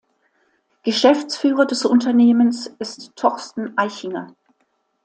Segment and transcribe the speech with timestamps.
[0.81, 4.33] Geschäftsführer des Unternehmens ist Torsten Eichinger.